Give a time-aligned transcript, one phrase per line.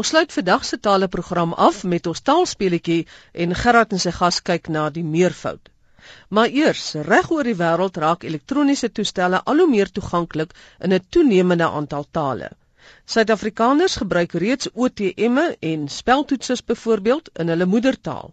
[0.00, 3.02] Ons sluit vandag se taleprogram af met ons taalspeletjie
[3.44, 5.68] en Gerard en sy gas kyk na die meervoud.
[6.36, 10.54] Maar eers, reg oor die wêreld raak elektroniese toestelle al hoe meer toeganklik
[10.86, 12.48] in 'n toenemende aantal tale.
[13.14, 18.32] Suid-Afrikaners gebruik reeds OTM'e en speltoetsers byvoorbeeld in hulle moedertaal.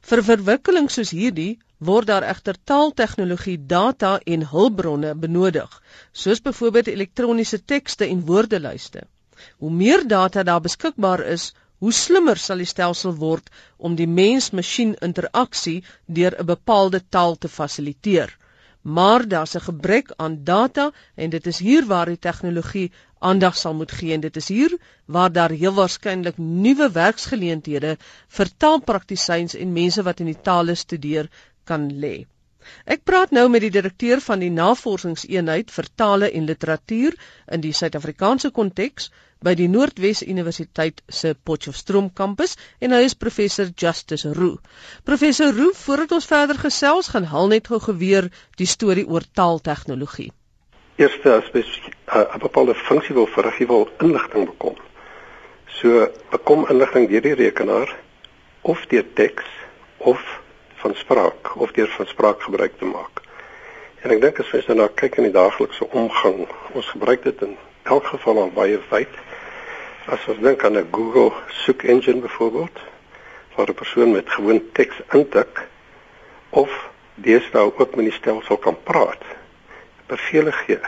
[0.00, 1.58] Vir verwikkeling soos hierdie
[1.90, 9.06] word daar egter taaltegnologie data en hulpbronne benodig, soos byvoorbeeld elektroniese tekste en woordelyste.
[9.58, 14.94] Hoe meer data daar beskikbaar is, hoe slimmer sal die stelsel word om die mens-masjien
[15.08, 15.82] interaksie
[16.18, 18.36] deur 'n bepaalde taal te fasiliteer.
[18.82, 23.74] Maar daar's 'n gebrek aan data en dit is hier waar die tegnologie aandag sal
[23.74, 27.96] moet gee en dit is hier waar daar heel waarskynlik nuwe werksgeleenthede
[28.28, 31.30] vir taalpraktisyns en mense wat in die tale studeer
[31.64, 32.26] kan lê.
[32.84, 37.14] Ek praat nou met die direkteur van die Navorsingseenheid vir Tale en Literatuur
[37.56, 39.10] in die Suid-Afrikaanse konteks,
[39.44, 44.58] by die Noordwes Universiteit se Potchefstroom kampus en hy is professor Justice Roo.
[45.06, 50.32] Professor Roo, voordat ons verder gesels, gaan hul net gou geweer die storie oor taaltegnologie.
[50.98, 54.74] Eerste jy uh, 'n bepaalde funksie wil verrig, jy wil inligting bekom.
[55.78, 57.94] So bekom inligting deur die rekenaar
[58.62, 59.46] of deur teks
[59.98, 60.18] of
[60.82, 63.22] van spraak of deur van spraak gebruik te maak.
[64.02, 67.56] En ek dink as jy nou kyk in die daaglikse omgang, ons gebruik dit in
[67.84, 69.14] elk geval al baie wyd
[70.08, 71.32] As ons dink aan 'n Google
[71.62, 72.78] soek engine byvoorbeeld,
[73.54, 75.66] waar 'n persoon met gewoon teks intik
[76.48, 79.22] of deesdae ook met die stelsel kan praat,
[80.06, 80.80] bevele gee.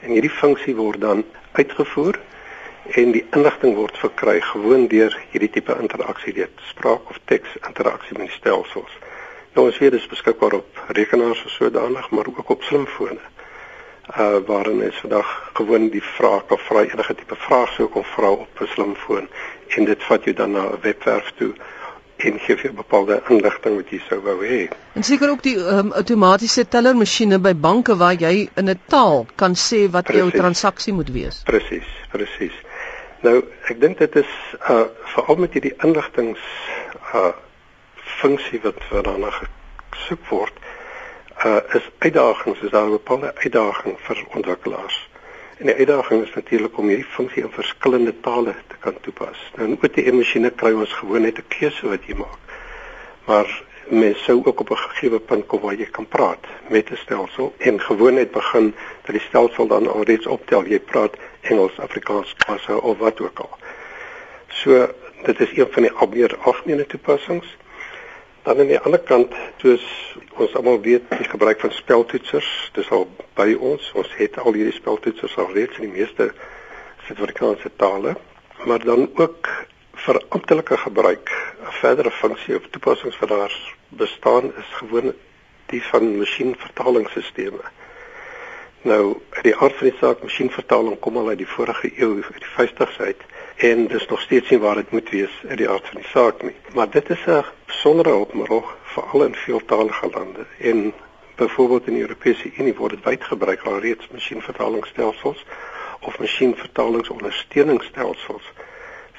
[0.00, 2.18] En hierdie funksie word dan uitgevoer
[2.90, 8.18] en die inligting word verkry gewoon deur hierdie tipe interaksie deur spraak of teks interaksie
[8.18, 8.98] met die stelsels.
[9.52, 13.18] Nou weet dit is beskikbaar op rekenaars of sodanig, maar ook op slimfone
[14.14, 18.30] uh waarin is vandag gewoon die vraag of vra enige tipe vraag sou kom vra
[18.30, 19.28] op 'n slimfoon
[19.76, 21.54] en dit vat jou dan na 'n webwerf toe
[22.16, 24.68] en gee vir bepaalde inligting wat jy sou wou hê.
[24.96, 29.54] En seker ook die um, outomatiese tellermasjiene by banke waar jy in 'n taal kan
[29.54, 31.42] sê wat precies, jou transaksie moet wees.
[31.44, 32.56] Presies, presies.
[33.20, 34.32] Nou, ek dink dit is
[34.68, 34.84] uh
[35.14, 36.40] veral met hierdie inligtings
[37.14, 37.32] uh
[38.20, 39.30] funksie wat wat daarna
[39.90, 40.52] gesoek word
[41.44, 45.08] uh, is uitdagings, is daar 'n bepaalde uitdaging vir ontwikkelaars.
[45.56, 49.52] En die uitdaging is natuurlik om hierdie funksie in verskillende tale te kan toepas.
[49.54, 52.38] Nou in OTM masjiene kry ons gewoon net 'n keuse wat jy maak.
[53.24, 56.96] Maar mens sou ook op 'n gegeewe punt kom waar jy kan praat met 'n
[56.96, 62.34] stelsel en gewoon net begin dat die stelsel dan alreeds optel jy praat Engels, Afrikaans,
[62.34, 63.58] Xhosa of wat ook al.
[64.48, 64.88] So
[65.22, 67.56] dit is een van die albeer algemene toepassings.
[68.46, 69.84] Dan aan die ander kant, soos
[70.38, 73.88] ons almal weet, die gebruik van speltoetsers, dis al by ons.
[73.98, 76.28] Ons het al hierdie speltoetsers al reeds in die meeste
[77.08, 78.12] Suid-Afrikaanse tale,
[78.70, 79.50] maar dan ook
[80.04, 81.32] vir amptelike gebruik.
[81.66, 83.56] 'n Verdere funksie of toepassings wat daar
[83.88, 85.12] bestaan is gewoon
[85.66, 87.74] die van masjienvertalingsstelsels.
[88.86, 92.54] Nou, die aard van die saak masjienvertaling kom al uit die vorige eeu, uit die
[92.54, 93.22] 50s uit
[93.56, 96.42] en dis nog steeds nie waar dit moet wees in die aard van die saak
[96.42, 96.54] nie.
[96.74, 97.42] Maar dit is 'n
[97.76, 100.94] besondere hulpmiddel veral in veeltalige lande en
[101.36, 105.44] byvoorbeeld in die Europese Unie word dit wyd gebruik al reeds masjienvertalingsstelsels
[106.00, 108.46] of masjienvertalingsondersteuningsstelsels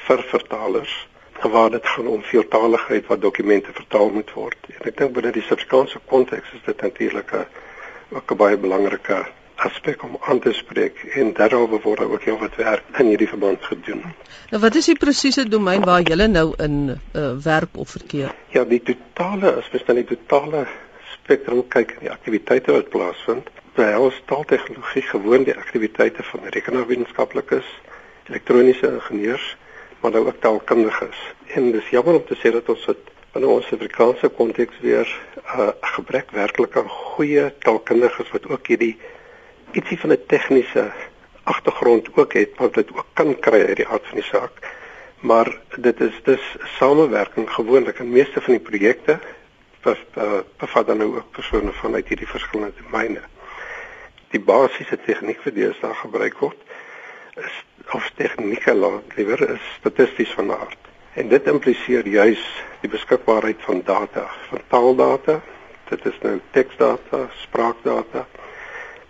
[0.08, 1.08] vir vertalers
[1.54, 4.58] waar dit gaan om veeltaligheid wat dokumente vertaal moet word.
[4.74, 7.46] En ek dink binne die Suid-Afrikaanse konteks is dit natuurlik 'n
[8.18, 9.26] ook 'n baie belangrike
[9.58, 13.64] aspek om aan te spreek en daaroor word ook heel wat werk in hierdie verband
[13.66, 14.04] gedoen.
[14.52, 18.36] Nou wat is die presiese domein waar julle nou in uh, werk of verkeer?
[18.54, 20.68] Ja, die totale as mens dan die totale
[21.14, 27.68] spektrum kyk in die aktiwiteite wat plaasvind, behels taaltegnologie gewoon die aktiwiteite van rekenaarwetenskaplikes,
[28.30, 29.56] elektroniese ingenieurs,
[30.02, 31.20] maar nou ook taalkundiges.
[31.58, 35.60] En dis jammer om te sê dat ons dit binne ons Afrikaanse konteks weer 'n
[35.62, 38.98] uh, gebrek werklik aan goeie taalkundiges wat ook hierdie
[39.72, 40.92] ietsie van 'n tegniese
[41.44, 44.52] agtergrond ook het wat dit ook kan kry uit die aard van die saak.
[45.20, 49.20] Maar dit is dus samewerking gewoonlik in meeste van die projekte
[49.82, 53.22] wat uh, bevat dan nou ook persone vanuit hierdie verskillende domeine.
[54.30, 56.60] Die basiese tegniek vir dit daar gebruik word
[57.38, 57.64] is
[57.94, 58.74] of tegnieke
[59.16, 60.78] liewer is statisties van aard.
[61.14, 62.42] En dit impliseer juis
[62.82, 65.40] die beskikbaarheid van data, van taaldata.
[65.90, 68.26] Dit is nou teksdata, spraakdata,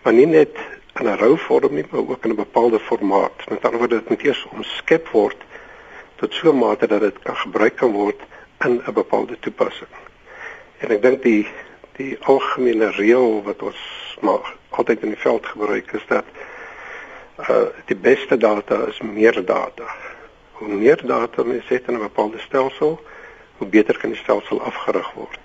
[0.08, 0.56] maar nie net
[1.00, 3.50] in 'n rou vorm nie, maar ook in 'n bepaalde formaat.
[3.50, 5.36] Met ander woorde, dit moet eers omskep word
[6.16, 8.22] tot so 'n mate dat dit kan gebruik kan word
[8.60, 9.90] in 'n bepaalde toepassing.
[10.78, 11.48] En ek dink die
[11.96, 13.82] die algemene reël wat ons
[14.22, 16.26] maar altyd in die veld gebruik is dat
[17.50, 19.88] uh die beste data is meer data
[20.52, 23.00] Hoe meer data mens het in 'n bepaalde stelsel,
[23.58, 25.40] hoe beter kan die stelsel afgerig word.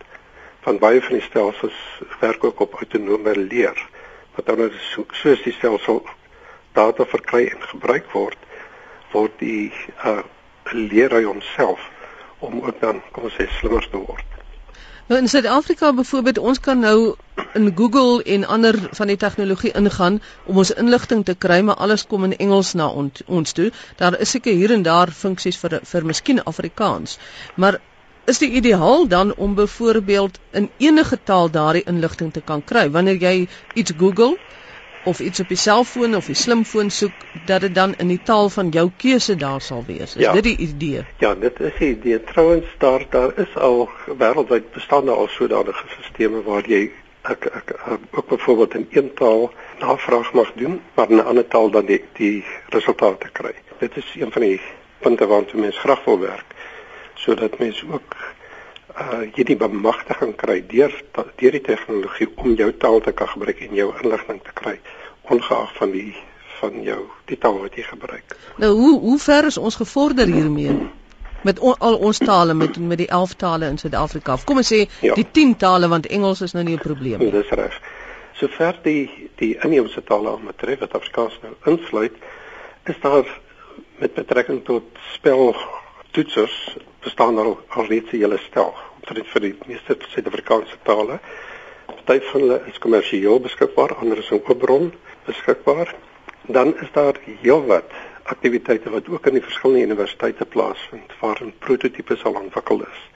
[0.61, 3.89] Van baie van die stelsels werk ook op autonome leer.
[4.35, 6.03] Wat dan is so, soos die stelsel
[6.73, 8.39] data verkry en gebruik word,
[9.13, 9.73] word die
[10.05, 10.23] uh
[10.73, 11.83] leer hy homself
[12.41, 14.33] om ook dan kom ons sê slimmer te word.
[15.11, 17.15] Nou in Suid-Afrika byvoorbeeld, ons kan nou
[17.59, 22.07] in Google en ander van die tegnologie ingaan om ons inligting te kry, maar alles
[22.07, 23.71] kom in Engels na on, ons toe.
[24.01, 27.19] Daar is seker hier en daar funksies vir vir miskien Afrikaans.
[27.55, 27.81] Maar
[28.25, 33.19] is die ideaal dan om byvoorbeeld in enige taal daardie inligting te kan kry wanneer
[33.19, 34.39] jy iets Google
[35.05, 38.49] of iets op die selfoon of die slimfoon soek dat dit dan in die taal
[38.49, 40.15] van jou keuse daar sal wees.
[40.17, 40.33] Is ja.
[40.33, 41.05] dit die idee?
[41.19, 42.25] Ja, dit is die idee.
[42.25, 46.91] Trouwens daar daar is al wêreldwyd bestaan daar al sodanige stelsels waar jy
[47.23, 51.49] ek, ek, ek ook byvoorbeeld in een taal navraag mag doen, maar in 'n ander
[51.49, 53.55] taal dan die die resultate kry.
[53.79, 54.61] Dit is een van die
[54.99, 56.52] punte waartoe mense graag wil werk
[57.15, 58.17] sodat mense ook
[58.93, 60.93] uh jy die bemagtiging kry deur
[61.41, 64.75] deur die tegnologie om jou taal te kan gebruik en jou inligting te kry
[65.33, 66.13] ongeag van die
[66.61, 66.99] van jou
[67.31, 68.37] die taal wat jy gebruik.
[68.63, 70.77] Nou hoe hoe ver is ons gevorder hiermee?
[71.43, 74.37] Met on, al ons tale met met die 11 tale in Suid-Afrika.
[74.45, 75.17] Kom ons sê ja.
[75.19, 77.33] die 10 tale want Engels is nou nie 'n probleem nie.
[77.33, 77.81] Dis reg.
[78.39, 82.13] Sover die die inheemse tale al betref wat Afrikaans nou insluit,
[82.85, 83.27] is daar
[83.99, 84.85] met betrekking tot
[85.15, 85.57] spel
[86.11, 91.19] toetsers bestaan daar al reeds 'n hele stel omtrent vir die meeste Suid-Afrikaanse tale.
[91.87, 94.93] Party van hulle is kommersieel beskikbaar, ander is in oopbron
[95.25, 95.95] beskikbaar.
[96.47, 97.91] Dan is daar heelwat
[98.23, 103.11] aktiwiteite wat ook in die verskillende universiteite plaasvind waarin prototipes al ontwikkel is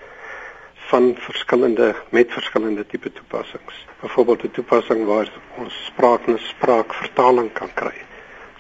[0.89, 3.87] van verskillende met verskillende tipe toepassings.
[4.01, 8.07] Byvoorbeeld 'n toepassing waar ons spraak na spraak vertaling kan kry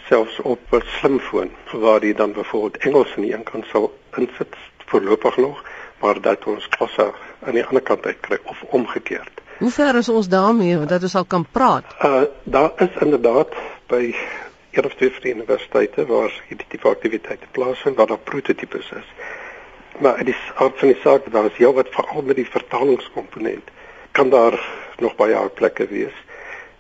[0.08, 4.54] selfs op 'n slimfoon waar jy dan byvoorbeeld Engels aan die een kant sal insit
[4.86, 5.62] voorlopig nog,
[6.00, 7.12] maar dat ons klasse
[7.46, 9.42] aan die ander kant uit kry of omgekeerd.
[9.58, 11.84] Hoe ver is ons daarmee dat ons al kan praat?
[12.04, 13.54] Uh daar is inderdaad
[13.86, 14.14] by
[14.70, 19.08] een of twee vriende universiteite waar hierdie tipe aktiwiteite plaasvind waar daar prototipes is.
[19.98, 23.70] Maar dit is aard van die saak daar is heelwat veral met die vertalingskomponent
[24.16, 24.56] kan daar
[24.98, 26.16] nog baie plekke wees.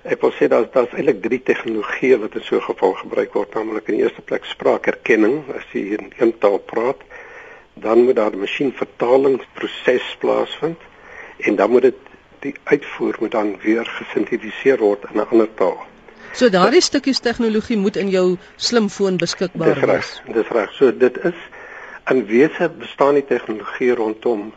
[0.06, 3.54] Ek wil sê daar's daar's eintlik drie tegnologieë wat in so 'n geval gebruik word,
[3.54, 7.00] naamlik in die eerste plek spraakerkenning, as jy in een taal praat,
[7.80, 10.80] dan moet daar 'n masjienvertalingsproses plaasvind
[11.38, 12.00] en dan moet dit
[12.40, 15.78] die uitvoer moet dan weer gesintetiseer word in 'n ander taal.
[16.32, 19.80] So daardie stukkies tegnologie moet in jou slimfoon beskikbaar wees.
[19.80, 20.72] Dis reg, dis reg.
[20.72, 21.38] So dit is
[22.10, 24.52] in wese bestaan die tegnologie rondom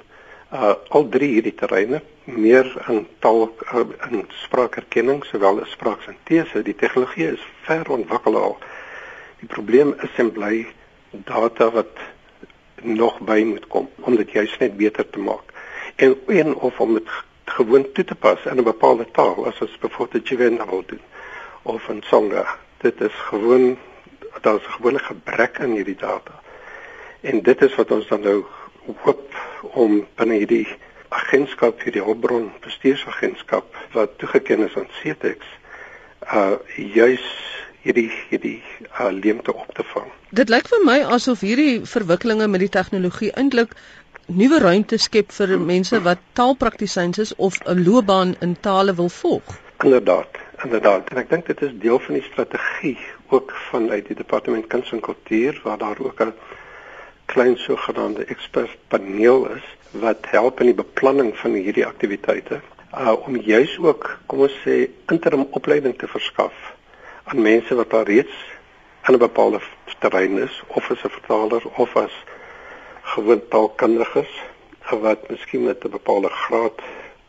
[0.54, 6.76] uh al drie hierdie terreine meer in taal uh, in spraakerkenning sowel as spraaksintese die
[6.76, 8.58] tegnologie is ver ontwikkel al
[9.42, 10.66] die probleem is en bly
[11.12, 12.02] data wat
[12.84, 15.54] nog by moet kom om dit juist net beter te maak.
[15.96, 17.10] En en of om dit
[17.46, 21.02] gewoon toe te pas in 'n bepaalde taal as ons byvoorbeeld Chivenna wil doen
[21.62, 23.78] of in Tsonga dit is gewoon
[24.42, 26.42] daar's 'n gewone gebrek in hierdie data.
[27.22, 28.46] En dit is wat ons dan nou
[29.02, 30.68] hoop om binne hierdie
[31.10, 35.46] agentskap vir die hulpbron bestuursagentskap wat toegeken is aan CTEX
[36.34, 37.26] uh juis
[37.84, 38.62] hierdie hierdie
[39.00, 40.10] uh leemte op te vang.
[40.36, 43.76] Dit lyk vir my asof hierdie verwikkelinge met die tegnologie eintlik
[44.42, 49.58] nuwe ruimte skep vir mense wat taalpraktisyns is of 'n loopbaan in tale wil volg.
[49.84, 51.10] Inderdaad, inderdaad.
[51.10, 52.98] En ek dink dit is deel van die strategie
[53.30, 56.34] ook vanuit die departement kuns en kultuur waar daar ook 'n
[57.26, 62.62] klein sogenaamde ekspertpaneel is wat help in die beplanning van hierdie aktiwiteite
[62.94, 66.54] uh om juis ook kom ons sê interim opleiding te verskaf
[67.30, 68.38] aan mense wat daar reeds
[69.08, 69.60] in 'n bepaalde
[70.00, 72.16] terrein is of as 'n vertaler of as
[73.02, 74.32] gewoon taalkundiges
[75.06, 76.78] wat miskien met 'n bepaalde graad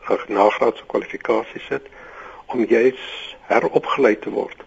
[0.09, 1.85] of nagraadse kwalifikasie sit
[2.45, 3.01] om juis
[3.51, 4.59] heropgeleid te word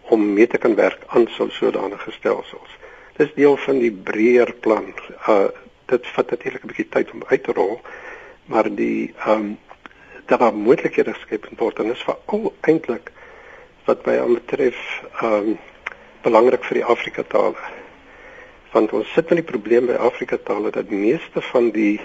[0.00, 2.78] om mee te kan werk aan so sodanige stelsels
[3.20, 4.94] dis deel van die breër plan.
[5.28, 5.48] Uh
[5.90, 7.80] dit vat natuurlik 'n bietjie tyd om uit te rol,
[8.46, 9.58] maar die ehm um,
[10.26, 13.10] daar moontlikhede geskep word en is veral eintlik
[13.86, 14.78] wat by aan betref
[15.20, 15.58] ehm um,
[16.22, 17.56] belangrik vir die Afrika tale.
[18.72, 22.00] Want ons sit met die probleem by Afrika tale dat die meeste van die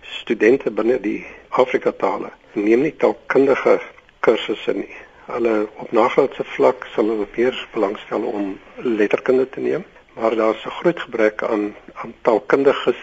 [0.00, 3.78] studente binne die Afrika tale neem nie taalkundige
[4.24, 4.96] kursusse nie.
[5.26, 9.84] Hulle op nagraadse vlak sal hulle meer belangstel om letterkunde te neem
[10.20, 12.96] maar daar's 'n groot gebrek aan aan taalkundiges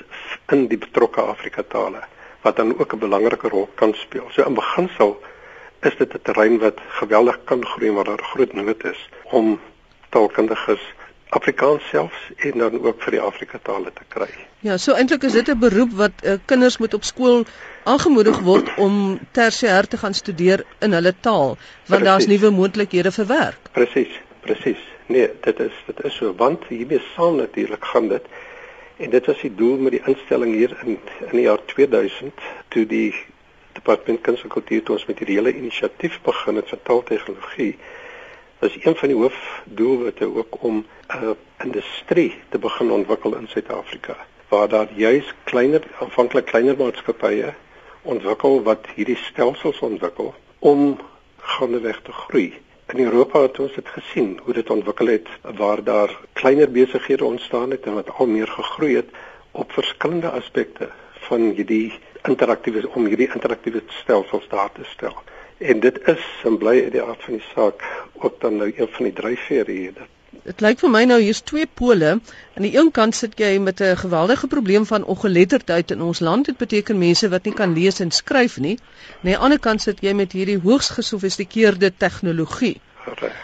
[0.47, 2.01] in die betrokke Afrika tale
[2.41, 4.27] wat dan ook 'n belangrike rol kan speel.
[4.29, 5.21] So in beginsel
[5.89, 9.60] is dit 'n terrein wat geweldig kan groei waar daar groot nood is om
[10.10, 10.84] taalkundiges
[11.29, 14.29] Afrikaans selfs en dan ook vir die Afrika tale te kry.
[14.63, 17.46] Ja, so eintlik is dit 'n beroep wat uh, kinders moet op skool
[17.84, 23.27] aangemoedig word om tersiêr te gaan studeer in hulle taal, want daar's nuwe moontlikhede vir
[23.27, 23.60] werk.
[23.72, 24.84] Presies, presies.
[25.08, 28.25] Nee, dit is dit is so want hiermee saam natuurlik gaan dit
[28.98, 32.34] en dit was die doel met die instelling hier in in die jaar 2000
[32.67, 33.13] toe die
[33.88, 37.75] departement kuns en kultuur toe ons met hierdie hele inisiatief begin het vir taaltegnologie
[38.67, 44.15] is een van die hoofdoelwitte ook om 'n uh, industrie te begin ontwikkel in Suid-Afrika
[44.50, 47.53] waar daar juis kleiner aanvanklik kleiner maatskappye
[48.01, 51.00] ontwikkel wat hierdie stelsels ontwikkel om
[51.38, 52.53] gaandeweg te groei.
[52.88, 57.72] In Europa het ons dit gesien hoe dit ontwikkel het waar daar kleiner besighede ontstaan
[57.72, 59.10] het en wat al meer gegroei het
[59.51, 60.89] op verskillende aspekte
[61.27, 61.94] van hierdie
[62.27, 65.15] interaktiewe om hierdie interaktiewe stelsels daar te stel.
[65.57, 68.91] En dit is en bly uit die aard van die saak ook dan nou een
[68.98, 70.05] van die dryfvere hier.
[70.48, 72.12] Dit lyk vir my nou hier's twee pole.
[72.55, 76.46] Aan die een kant sit jy met 'n geweldige probleem van ongeletterdheid in ons land.
[76.46, 78.77] Dit beteken mense wat nie kan lees en skryf nie.
[79.24, 82.81] Aan die ander kant sit jy met hierdie hoogs gesofistikeerde tegnologie.
[83.05, 83.36] Reg.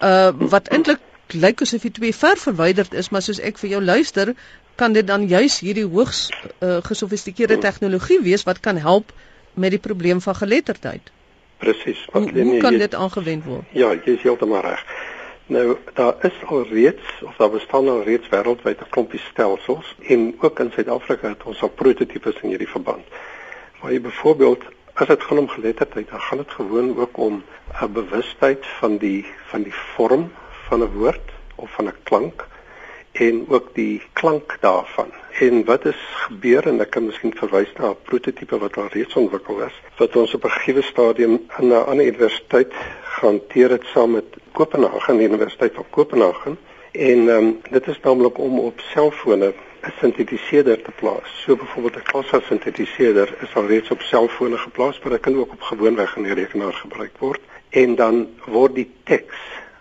[0.00, 1.00] Uh wat eintlik
[1.32, 4.34] lyk asof die twee ver verwyderd is, maar soos ek vir jou luister,
[4.74, 9.12] kan dit dan juis hierdie hoogs uh, gesofistikeerde tegnologie wees wat kan help
[9.54, 11.10] met die probleem van geletterdheid.
[11.58, 12.04] Presies.
[12.12, 13.64] Wat hoe, hoe kan jy, dit aangewend word?
[13.70, 14.84] Ja, jy is heeltemal reg.
[15.52, 20.34] Nou daar is al reeds of daar bestaan al reeds wêreldwyd 'n klompie stelsels en
[20.40, 23.04] ook in Suid-Afrika het ons al prototipes in hierdie verband.
[23.80, 24.62] Waar jy byvoorbeeld
[24.94, 27.42] as dit gaan om geletterdheid, dan gaan dit gewoon ook om
[27.82, 30.32] 'n bewustheid van die van die vorm
[30.68, 32.46] van 'n woord of van 'n klank
[33.28, 35.10] en ook die klank daarvan.
[35.38, 39.16] En wat is gebeur en ek kan miskien verwys na 'n prototipe wat al reeds
[39.22, 42.72] ontwikkel is wat ons op 'n gegee stadium aan 'n ander universiteit
[43.16, 46.58] gehanteer het saam met Kopenhagen, die Universiteit van Kopenhagen.
[46.92, 51.28] En um, dit is naamlik om op selfone 'n sintetiseerder te plaas.
[51.42, 55.52] So byvoorbeeld 'n klasa sintetiseerder is al reeds op selfone geplaas, maar dit kan ook
[55.52, 57.40] op gewoonweg in die rekenaar gebruik word.
[57.70, 59.38] En dan word die teks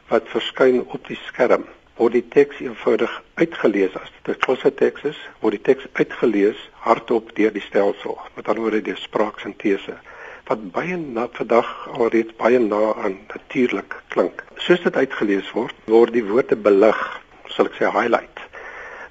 [0.08, 1.66] wat verskyn op die skerm
[2.02, 6.58] word die teks eenvoudig uitgelees as dit 'n klasse teks is, word die teks uitgelees
[6.86, 9.98] hardop deur die stelsel, met ander woorde deur spraaksintese
[10.50, 14.44] wat baie na vandag alreeds baie na aan natuurlik klink.
[14.58, 17.02] Soos dit uitgelees word, word die woorde belig,
[17.56, 18.42] sal ek sê highlight.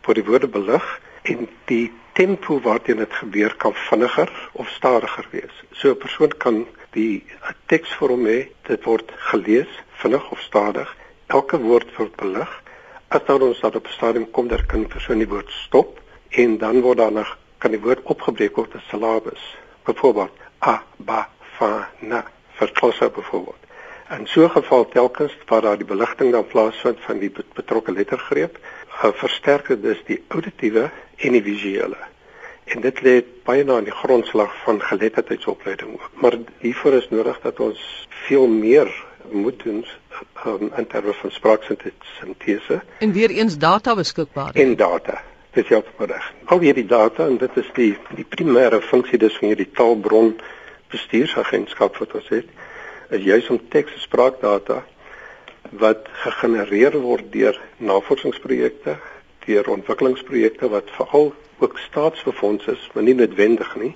[0.04, 0.86] Word die woorde belig
[1.30, 5.54] en die tempo waarteen dit gebeur kan vinniger of stadiger wees.
[5.72, 7.22] So 'n persoon kan die
[7.72, 9.70] teksvorm hê, dit word gelees
[10.02, 10.96] vinnig of stadig.
[11.28, 12.50] Elke woord word belig
[13.10, 16.58] as daar ons dat op 'n stadium kom daar kan persoon die woord stop en
[16.58, 19.56] dan word daar nog kan die woord opgebreek word as syllabes.
[19.84, 20.30] Byvoorbeeld
[20.62, 22.24] a ba fa na
[22.58, 23.62] vir klasse byvoorbeeld.
[24.10, 28.58] In so 'n geval telkens waar daar die beligting dan plaasvind van die betrokke lettergreep,
[29.02, 31.96] uh, versterk dit dus die auditiewe en die visuele.
[32.64, 36.10] En dit lê baie na die grondslag van geletterdheidsopleiding ook.
[36.14, 39.84] Maar hiervoor is nodig dat ons veel meer moet doen
[40.46, 42.80] um, in terme van spraaksintese.
[42.98, 44.54] En weer eens data beskikbaar.
[44.54, 45.22] En data.
[45.50, 46.32] Dit is heeltemal reg.
[46.44, 50.36] Al hierdie data en dit is die die primêre funksie dus van hierdie taalbron
[50.90, 52.46] bestuursagentskap wat ons het,
[53.10, 54.82] is juis om teks en spraakdata
[55.82, 58.96] wat gegenereer word deur navorsingsprojekte,
[59.46, 63.92] deur ontwikkelingsprojekte wat veral ook staatsbefonds is, maar nie noodwendig nie,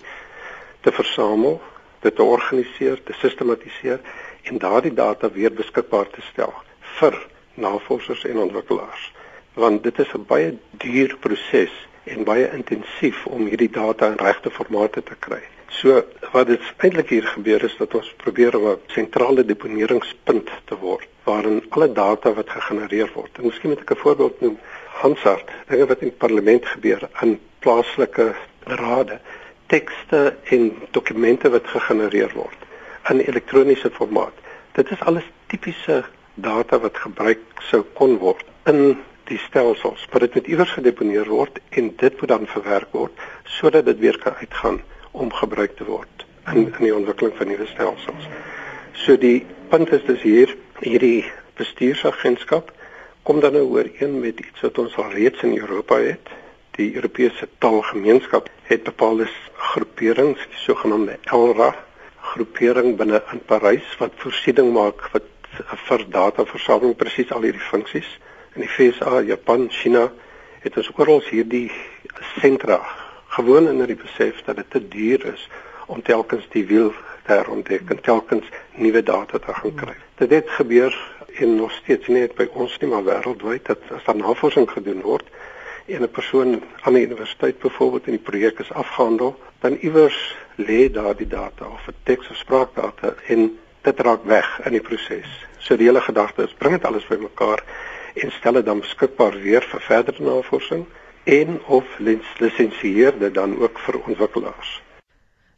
[0.80, 1.60] te versamel,
[2.04, 4.02] dit te organiseer, te sistematiseer
[4.44, 6.52] en daardie data weer beskikbaar te stel
[6.98, 7.18] vir
[7.54, 9.10] navorsers en ontwikkelaars
[9.54, 11.74] want dit is 'n baie duur proses
[12.04, 15.40] en baie intensief om hierdie data in regte formate te kry.
[15.68, 20.76] So wat dit eintlik hier gebeur is dat ons probeer om 'n sentrale deponeringspunt te
[20.76, 23.38] word waarin alle data wat gegenereer word.
[23.38, 24.58] En miskien moet ek 'n voorbeeld noem.
[24.86, 28.34] Hansard, dinge wat in parlement gebeur aan plaaslike
[28.64, 29.20] rade,
[29.66, 32.63] tekste en dokumente wat gegenereer word
[33.10, 34.36] in elektroniese formaat.
[34.72, 38.96] Dit is alles tipiese data wat gebruik sou kon word in
[39.28, 43.24] die stelsels, maar dit moet iewers gedeponeer word en dit moet dan verwerk word
[43.56, 44.80] sodat dit weer kan uitgaan
[45.12, 48.28] om gebruik te word in in die ontwikkeling van nuwe stelsels.
[48.92, 51.24] So die punt is dus hier hierdie
[51.56, 52.72] bestuursagentskap
[53.24, 56.28] kom dan nou ooreen met iets wat ons al reeds in Europa het.
[56.76, 59.28] Die Europese Taalgemeenskap het bepaalde
[59.70, 61.70] groeperings, die sogenaamde ELRA
[62.34, 65.30] groepering binne in Parys wat voorsiening maak wat
[65.86, 68.08] vir dataversameling presies al hierdie funksies
[68.54, 70.08] in die FSA, Japan, China
[70.64, 71.68] het ons oral hierdie
[72.40, 72.80] sentra
[73.36, 75.48] gewoon in die besef dat dit te duur is
[75.86, 76.92] om telkens die wiel
[77.26, 79.96] te herontdek en telkens nuwe data te gaan kry.
[80.18, 80.94] Dit het gebeur
[81.38, 85.02] en nog steeds nie net by ons nie maar wêreldwyd dat as daar navorsing gedoen
[85.06, 85.30] word
[85.86, 90.90] en 'n persoon aan die universiteit byvoorbeeld in die projek is afgehandel, dan iewers lê
[90.90, 95.46] daar die data of 'n teks of spraakdata en dit raak weg in die proses.
[95.58, 97.62] So die hele gedagte is bring dit alles bymekaar
[98.14, 100.86] en stel dit dan beskikbaar weer vir verdere navorsing
[101.24, 101.84] en of
[102.38, 104.83] lisensieer dit dan ook vir ontwikkelaars.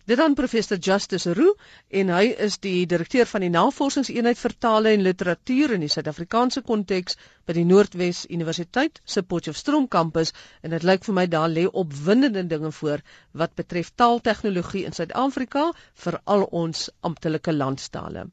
[0.07, 1.57] Dit dan professor Justice Roo
[1.91, 6.63] en hy is die direkteur van die Navorsingseenheid vir Tale en Literatuur in die Suid-Afrikaanse
[6.69, 10.31] konteks by die Noordwes Universiteit se Potchefstroom kampus
[10.63, 13.03] en dit lyk vir my daar lê opwindende dinge voor
[13.43, 15.73] wat betref taaltegnologie in Suid-Afrika
[16.05, 18.29] vir al ons amptelike landstale.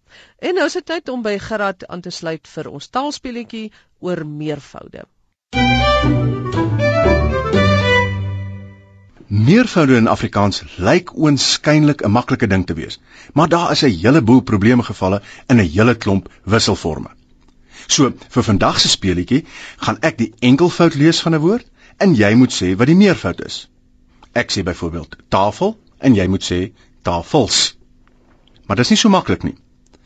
[0.45, 3.71] En nou is dit tyd om by Gerard aan te sluit vir ons taalspeletjie
[4.05, 5.07] oor meervoude.
[9.33, 12.99] Meervoude in Afrikaans lyk oënskynlik 'n maklike ding te wees,
[13.33, 17.09] maar daar is 'n heleboel probleme gevalle in 'n hele klomp wisselforme.
[17.87, 19.45] So, vir vandag se speletjie
[19.77, 21.65] gaan ek die enkelvoud lees van 'n woord
[21.97, 23.69] en jy moet sê wat die meervoud is.
[24.33, 26.71] Ek sê byvoorbeeld tafel en jy moet sê
[27.01, 27.77] tafels.
[28.65, 29.57] Maar dit is nie so maklik nie.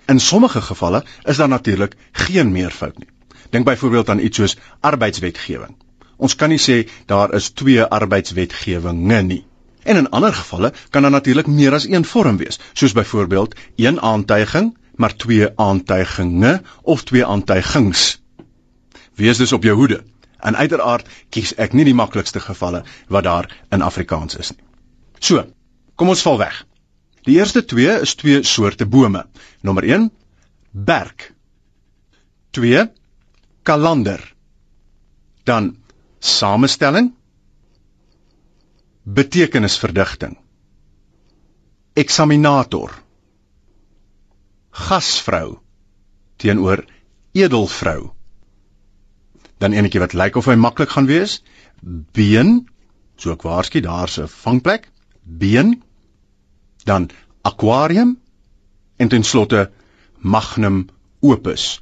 [0.07, 3.09] In sommige gevalle is daar natuurlik geen meervoud nie.
[3.49, 5.75] Dink byvoorbeeld aan iets soos arbeidswetgewing.
[6.17, 9.43] Ons kan nie sê daar is twee arbeidswetgewinge nie.
[9.87, 14.01] En in ander gevalle kan daar natuurlik meer as een vorm wees, soos byvoorbeeld een
[14.01, 18.21] aantuiging, maar twee aantuiginge of twee aantuigings.
[19.15, 20.03] Wees dus op jou hoede.
[20.37, 24.65] En uiteraard kies ek nie die maklikste gevalle wat daar in Afrikaans is nie.
[25.19, 25.45] So,
[25.95, 26.65] kom ons val weg.
[27.25, 29.25] Die eerste twee is twee soorte bome.
[29.61, 30.11] Nommer 1:
[30.71, 31.33] berk.
[32.51, 32.85] 2:
[33.63, 34.21] kalander.
[35.43, 35.75] Dan
[36.19, 37.13] samestelling
[39.03, 40.37] betekenisverdigting
[41.97, 42.93] eksaminator
[44.77, 45.57] gasvrou
[46.37, 46.83] teenoor
[47.33, 48.11] edelvrou.
[49.57, 51.39] Dan enetjie wat lyk of hy maklik gaan wees
[52.13, 52.67] been
[53.17, 54.91] so ek waarsku daar's 'n vangplek
[55.23, 55.81] been
[56.85, 57.09] dan
[57.41, 58.17] aquarium
[58.97, 59.71] en ten slotte
[60.21, 60.89] magnum
[61.21, 61.81] opus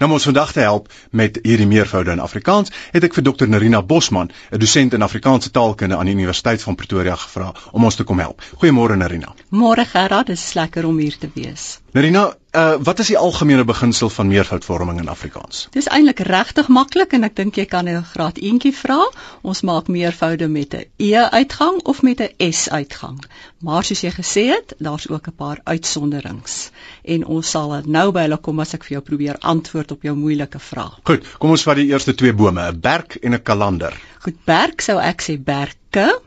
[0.00, 3.50] Nou om ons vandag te help met hierdie meervoude in Afrikaans, het ek vir Dr
[3.52, 8.00] Nerina Bosman, 'n dosent in Afrikaanse taalkunde aan die Universiteit van Pretoria gevra om ons
[8.00, 8.40] te kom help.
[8.62, 9.34] Goeiemôre Nerina.
[9.50, 11.79] Môre Gerard, dit is lekker om hier te wees.
[11.90, 15.64] Nerina, uh, wat is die algemene beginsel van meervoudvorming in Afrikaans?
[15.74, 18.98] Dis eintlik regtig maklik en ek dink jy kan 'n graad eentjie vra.
[19.42, 23.18] Ons maak meervoude met 'n e uitgang of met 'n s uitgang.
[23.58, 26.70] Maar soos jy gesê het, daar's ook 'n paar uitsonderings
[27.02, 30.14] en ons sal nou by hulle kom as ek vir jou probeer antwoord op jou
[30.14, 30.98] moeilike vraag.
[31.02, 34.00] Goed, kom ons vat die eerste twee bome, 'n berk en 'n kalender.
[34.20, 36.20] Goed, berk sou ek sê berke,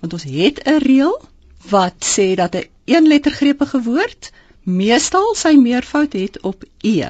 [0.00, 1.20] want ons het 'n reël
[1.68, 4.30] wat sê dat 'n een lettergrepige woord
[4.64, 7.08] meestal sy meervoud het op e.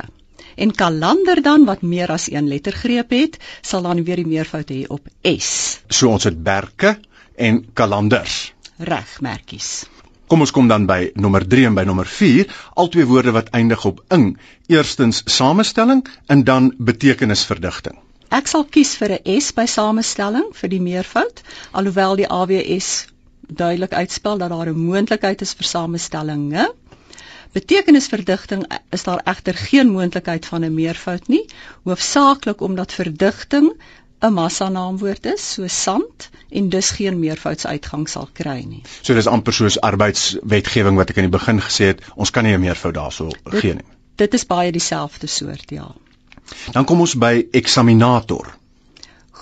[0.57, 4.85] En kalender dan wat meer as een lettergreep het, sal dan weer die meervoud hê
[4.89, 5.81] op s.
[5.89, 6.99] So ons het berke
[7.37, 8.53] en kalenders.
[8.79, 9.87] Reg, merkies.
[10.31, 12.47] Kom ons kom dan by nommer 3 en by nommer 4,
[12.79, 14.37] al twee woorde wat eindig op ing.
[14.71, 17.99] Eerstens samestelling en dan betekenisverdigting.
[18.31, 23.09] Ek sal kies vir 'n S by samestelling vir die meervoud, alhoewel die AWS
[23.43, 26.71] duidelik uitspel dat daar 'n moontlikheid is vir samestellinge.
[27.53, 31.45] Betekenisverdigting is daar egter geen moontlikheid van 'n meervoud nie,
[31.83, 33.73] hoofsaaklik omdat verdigting
[34.21, 38.83] 'n massanaamwoord is, so sand en dus geen meervoudsuitgang sal kry nie.
[39.01, 42.55] So dis amper soos arbeidswetgewing wat ek in die begin gesê het, ons kan nie
[42.55, 43.89] 'n meervoud daarso gee nie.
[44.17, 45.95] Dit is baie dieselfde soort, ja.
[46.73, 48.60] Dan kom ons by eksaminator.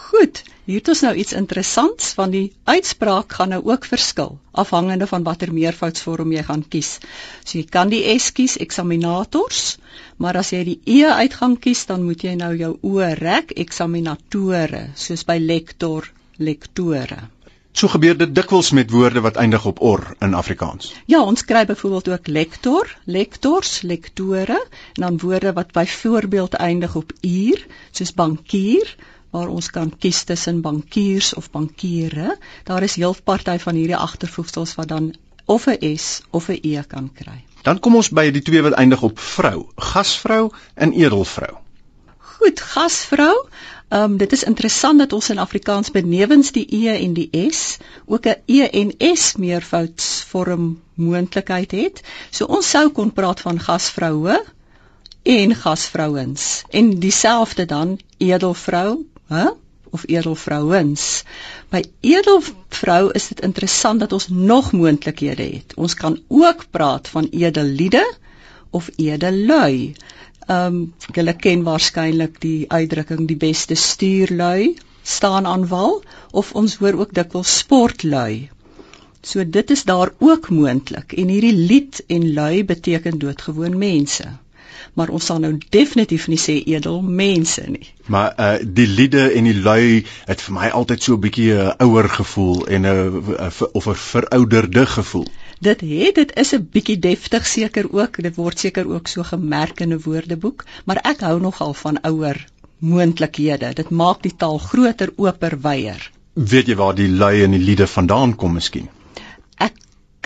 [0.08, 5.06] Goed, hier het ons nou iets interessants want die uitspraak gaan nou ook verskil afhangende
[5.10, 6.94] van watter meervoudsvorm jy gaan kies.
[7.44, 9.76] So jy kan die S kies eksaminators,
[10.16, 14.86] maar as jy die E uitgang kies, dan moet jy nou jou O rek eksaminatore,
[14.96, 17.20] soos by lektor, lektore.
[17.76, 20.88] So gebeur dit dikwels met woorde wat eindig op or in Afrikaans.
[21.06, 24.56] Ja, ons kry byvoorbeeld ook lektor, lektors, lektore
[24.96, 28.96] en dan woorde wat byvoorbeeld eindig op uur, soos bankier
[29.30, 32.36] waar ons kan kies tussen bankiers of bankiere.
[32.64, 35.14] Daar is heel party van hierdie agtervoegsels wat dan
[35.44, 37.44] of 'n S of 'n E kan kry.
[37.62, 41.56] Dan kom ons by die twee wat eindig op vrou, gasvrou en edelvrou.
[42.18, 43.34] Goed, gasvrou.
[43.88, 47.78] Ehm um, dit is interessant dat ons in Afrikaans benewens die E en die S
[48.06, 52.02] ook 'n E en S meervoudsvorm moontlikheid het.
[52.30, 54.44] So ons sou kon praat van gasvroue
[55.22, 59.46] en gasvrouens en dieselfde dan edelvrou, hè?
[59.90, 61.24] of edelvrouens.
[61.72, 65.74] By edelvrou is dit interessant dat ons nog moontlikhede het.
[65.76, 68.04] Ons kan ook praat van edelliede
[68.70, 69.94] of edellui.
[70.48, 76.76] Ehm um, julle ken waarskynlik die uitdrukking die beste stuurlui staan aan wal of ons
[76.80, 78.48] hoor ook dikwels sportlui.
[79.22, 84.28] So dit is daar ook moontlik en hierdie lied en lui beteken doodgewoon mense
[84.98, 87.86] maar ons sal nou definitief nie sê edel mense nie.
[88.14, 91.60] Maar uh die liede en die lui het vir my altyd so 'n bietjie 'n
[91.66, 95.26] uh, ouer gevoel en 'n uh, uh, of 'n verouderde gevoel.
[95.60, 99.80] Dit het dit is 'n bietjie deftig seker ook, dit word seker ook so gemerk
[99.80, 102.46] in 'n woordeboek, maar ek hou nogal van ouer
[102.78, 103.74] moontlikhede.
[103.74, 106.10] Dit maak die taal groter, oper, wyer.
[106.34, 108.88] Weet jy waar die lui en die liede vandaan kom miskien?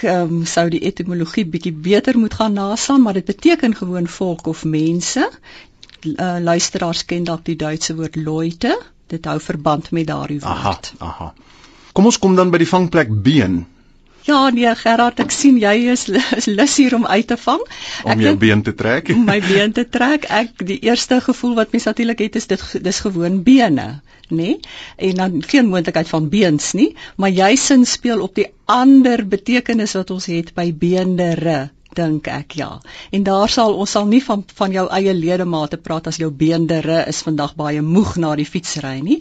[0.01, 4.65] Um, sou die etimologie bietjie beter moet gaan naslaan, maar dit beteken gewoon volk of
[4.65, 5.31] mense.
[6.03, 8.79] Uh, luisteraars ken dalk die Duitse woord Leute.
[9.07, 10.95] Dit hou verband met daardie woord.
[10.99, 11.35] Aha, aha.
[11.93, 13.63] Kom ons kom dan by die vangplek been.
[14.23, 16.07] Ja nee Gerard, ek sien jy is,
[16.39, 17.63] is lus hier om uit te vang.
[18.05, 19.11] Ek om jou been te trek.
[19.15, 20.29] Om my been te trek.
[20.31, 23.89] Ek die eerste gevoel wat mens natuurlik het is dit dis gewoon bene,
[24.31, 24.37] nê?
[24.37, 24.59] Nee?
[24.97, 29.95] En dan geen moontlikheid van beens nie, maar jy sin speel op die ander betekenis
[29.99, 32.81] wat ons het by beendere dink ek ja.
[33.13, 37.03] En daar sal ons sal nie van van jou eie ledemate praat as jou beendere
[37.09, 39.21] is vandag baie moeg na die fietsry nie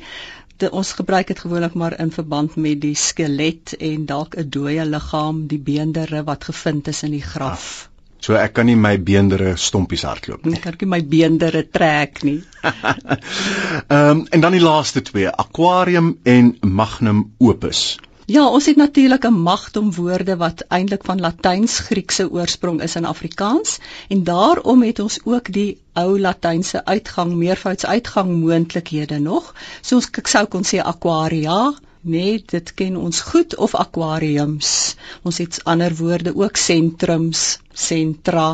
[0.62, 4.86] de, ons gebruik dit gewoonlik maar in verband met die skelet en dalk 'n dooie
[4.86, 7.91] liggaam, die beendere wat gevind is in die graf.
[8.22, 10.60] So ek kan nie my beendere stompies hardloop nie.
[10.60, 12.40] Ek kan nie my beendere trek nie.
[12.72, 17.98] Ehm um, en dan die laaste twee, aquarium en magnum opus.
[18.32, 23.80] Ja, ons het natuurlik 'n magdom woorde wat eintlik van Latyns-Griekse oorsprong is in Afrikaans
[24.08, 29.56] en daarom het ons ook die ou Latynse uitgang meervouds uitgang moontlikhede nog.
[29.82, 34.96] So ons sou kon sê aquaria, nee, dit ken ons goed of aquariums.
[35.24, 38.50] Ons het ander woorde ook sentrums, sentra,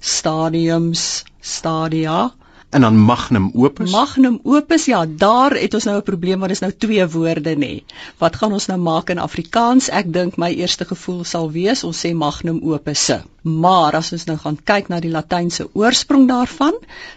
[0.00, 2.34] stadiums, stadia
[2.76, 3.90] en dan magnum opus.
[3.92, 7.54] Magnum opus ja, daar het ons nou 'n probleem want dit is nou twee woorde
[7.56, 7.72] nê.
[8.18, 9.88] Wat gaan ons nou maak in Afrikaans?
[9.88, 13.10] Ek dink my eerste gevoel sal wees ons sê magnum opus.
[13.42, 16.74] Maar as ons nou gaan kyk na die latynse oorsprong daarvan,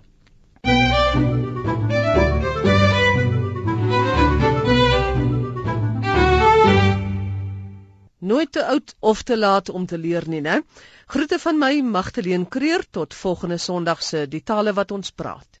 [8.19, 10.61] Nooit te oud of te laat om te leer nie, né?
[11.07, 15.53] Groete van my Magtleen Kreur tot volgende Sondag se die tale wat ons praat.